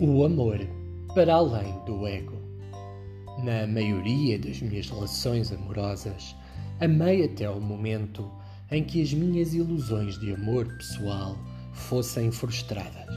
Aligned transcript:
O 0.00 0.24
amor 0.24 0.60
para 1.12 1.34
além 1.34 1.74
do 1.84 2.06
ego. 2.06 2.36
Na 3.42 3.66
maioria 3.66 4.38
das 4.38 4.62
minhas 4.62 4.88
relações 4.88 5.50
amorosas, 5.50 6.36
amei 6.80 7.24
até 7.24 7.50
o 7.50 7.60
momento 7.60 8.30
em 8.70 8.84
que 8.84 9.02
as 9.02 9.12
minhas 9.12 9.54
ilusões 9.54 10.16
de 10.20 10.32
amor 10.32 10.68
pessoal 10.76 11.36
fossem 11.72 12.30
frustradas, 12.30 13.12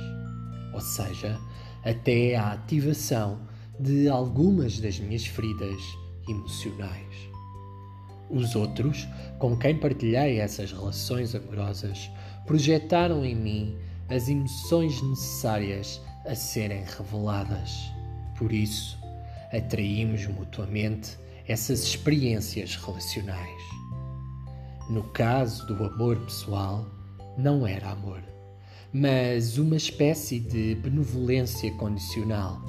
ou 0.73 0.81
seja, 0.81 1.39
até 1.83 2.35
a 2.35 2.53
ativação 2.53 3.39
de 3.79 4.09
algumas 4.09 4.79
das 4.79 4.99
minhas 4.99 5.23
feridas 5.23 5.79
emocionais. 6.27 7.29
Os 8.27 8.55
outros, 8.55 9.07
com 9.37 9.55
quem 9.55 9.77
partilhei 9.77 10.39
essas 10.39 10.71
relações 10.71 11.35
amorosas, 11.35 12.09
projetaram 12.47 13.23
em 13.23 13.35
mim 13.35 13.77
as 14.09 14.27
emoções 14.27 14.99
necessárias 15.03 16.01
a 16.25 16.35
serem 16.35 16.83
reveladas. 16.83 17.91
Por 18.37 18.51
isso, 18.51 18.97
atraímos 19.51 20.25
mutuamente 20.27 21.17
essas 21.47 21.83
experiências 21.83 22.75
relacionais. 22.75 23.61
No 24.89 25.03
caso 25.03 25.65
do 25.67 25.83
amor 25.83 26.17
pessoal, 26.17 26.85
não 27.37 27.65
era 27.65 27.91
amor, 27.91 28.21
mas 28.93 29.57
uma 29.57 29.75
espécie 29.75 30.39
de 30.39 30.75
benevolência 30.75 31.71
condicional, 31.75 32.61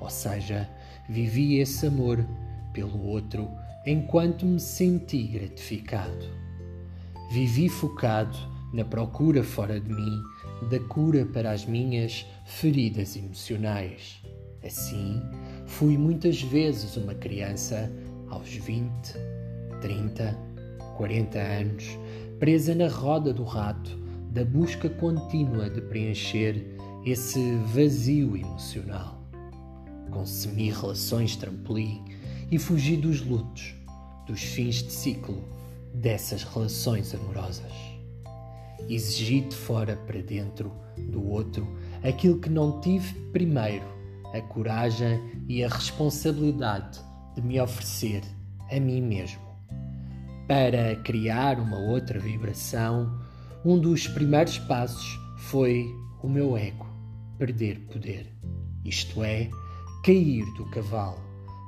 ou 0.00 0.10
seja, 0.10 0.68
vivi 1.08 1.58
esse 1.58 1.86
amor 1.86 2.24
pelo 2.72 3.06
outro 3.06 3.48
enquanto 3.86 4.44
me 4.44 4.60
senti 4.60 5.22
gratificado. 5.24 6.26
Vivi 7.30 7.68
focado 7.68 8.36
na 8.72 8.84
procura 8.84 9.42
fora 9.42 9.80
de 9.80 9.92
mim 9.92 10.22
da 10.70 10.78
cura 10.80 11.24
para 11.24 11.52
as 11.52 11.64
minhas 11.64 12.26
feridas 12.44 13.16
emocionais. 13.16 14.20
Assim, 14.64 15.22
fui 15.66 15.96
muitas 15.96 16.42
vezes 16.42 16.96
uma 16.96 17.14
criança 17.14 17.90
aos 18.28 18.48
20, 18.48 18.90
30, 19.80 20.36
40 20.96 21.38
anos, 21.38 21.98
presa 22.38 22.74
na 22.74 22.88
roda 22.88 23.32
do 23.32 23.44
rato 23.44 23.96
da 24.30 24.44
busca 24.44 24.90
contínua 24.90 25.70
de 25.70 25.80
preencher 25.80 26.76
esse 27.06 27.54
vazio 27.72 28.36
emocional. 28.36 29.22
Consumi 30.10 30.70
relações 30.70 31.36
trampolim 31.36 32.04
e 32.50 32.58
fugi 32.58 32.96
dos 32.96 33.24
lutos, 33.24 33.74
dos 34.26 34.42
fins 34.42 34.82
de 34.82 34.92
ciclo 34.92 35.42
dessas 35.94 36.42
relações 36.42 37.14
amorosas 37.14 37.97
exigi 38.88 39.40
de 39.40 39.54
fora 39.54 39.96
para 40.06 40.20
dentro 40.22 40.72
do 41.10 41.24
outro 41.26 41.66
aquilo 42.02 42.38
que 42.38 42.50
não 42.50 42.80
tive 42.80 43.12
primeiro, 43.32 43.86
a 44.34 44.40
coragem 44.40 45.20
e 45.48 45.64
a 45.64 45.68
responsabilidade 45.68 47.00
de 47.34 47.42
me 47.42 47.60
oferecer 47.60 48.22
a 48.70 48.78
mim 48.78 49.00
mesmo. 49.00 49.40
Para 50.46 50.96
criar 50.96 51.58
uma 51.58 51.78
outra 51.78 52.18
vibração, 52.18 53.20
um 53.64 53.78
dos 53.78 54.06
primeiros 54.06 54.58
passos 54.58 55.18
foi 55.36 55.86
o 56.22 56.28
meu 56.28 56.56
ego 56.56 56.88
perder 57.38 57.78
poder, 57.92 58.26
isto 58.84 59.22
é, 59.22 59.48
cair 60.04 60.44
do 60.56 60.64
cavalo, 60.66 61.20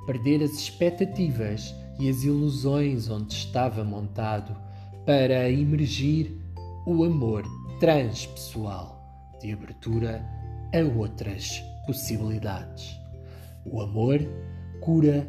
perder 0.05 0.43
as 0.43 0.51
expectativas 0.51 1.73
e 1.97 2.09
as 2.09 2.23
ilusões 2.23 3.09
onde 3.09 3.33
estava 3.33 3.83
montado 3.83 4.55
para 5.05 5.49
emergir 5.49 6.37
o 6.85 7.03
amor 7.03 7.43
transpessoal 7.79 8.99
de 9.39 9.53
abertura 9.53 10.25
a 10.73 10.97
outras 10.97 11.59
possibilidades. 11.85 12.99
O 13.65 13.81
amor 13.81 14.19
cura 14.81 15.27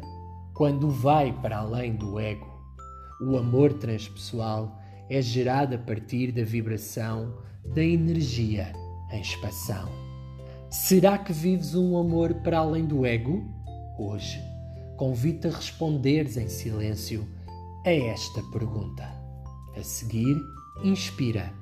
quando 0.53 0.89
vai 0.89 1.31
para 1.41 1.57
além 1.57 1.95
do 1.95 2.19
ego. 2.19 2.51
O 3.21 3.37
amor 3.37 3.73
transpessoal 3.73 4.79
é 5.09 5.21
gerado 5.21 5.75
a 5.75 5.77
partir 5.77 6.31
da 6.31 6.43
vibração 6.43 7.37
da 7.73 7.83
energia 7.83 8.73
em 9.11 9.21
expansão. 9.21 9.89
Será 10.69 11.19
que 11.19 11.31
vives 11.31 11.75
um 11.75 11.97
amor 11.97 12.33
para 12.35 12.57
além 12.57 12.85
do 12.85 13.05
ego? 13.05 13.43
Hoje, 13.99 14.41
convido-te 14.97 15.47
a 15.47 15.51
responderes 15.51 16.35
em 16.35 16.47
silêncio 16.47 17.27
a 17.85 17.91
esta 17.91 18.41
pergunta. 18.51 19.03
A 19.77 19.83
seguir, 19.83 20.35
inspira 20.81 21.53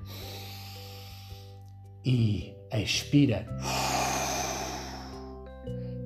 e 2.05 2.53
expira 2.72 3.45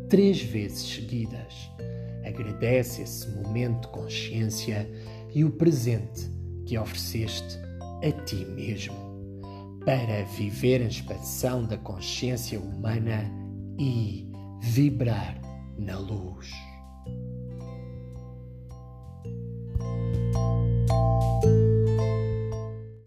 três 0.09 0.41
vezes 0.41 0.95
seguidas. 0.95 1.71
Agradece 2.25 3.03
esse 3.03 3.29
momento 3.29 3.81
de 3.81 3.87
consciência 3.89 4.89
e 5.33 5.43
o 5.43 5.51
presente 5.51 6.29
que 6.65 6.77
ofereceste 6.77 7.57
a 8.03 8.11
ti 8.23 8.45
mesmo 8.45 8.95
para 9.85 10.23
viver 10.23 10.81
a 10.81 10.87
expansão 10.87 11.63
da 11.63 11.77
consciência 11.77 12.59
humana 12.59 13.31
e 13.79 14.27
vibrar 14.61 15.39
na 15.77 15.99
luz. 15.99 16.49